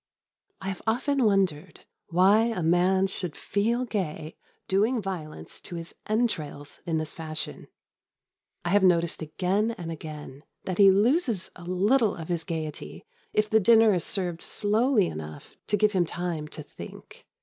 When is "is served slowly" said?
13.93-15.05